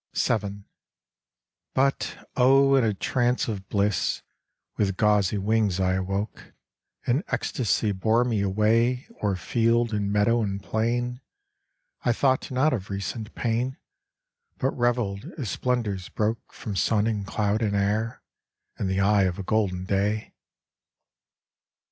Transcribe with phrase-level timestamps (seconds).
[0.15, 0.63] VII.
[1.75, 4.23] "But, O, in a trance of bliss,
[4.75, 6.53] With gauzy wings I awoke!
[7.05, 11.21] An ecstasy bore me away O'er field and meadow and plain.
[12.03, 13.77] I thought not of recent pain,
[14.57, 18.23] But revelled, as splendors broke From sun and cloud and air,
[18.79, 20.33] In the eye of golden Day.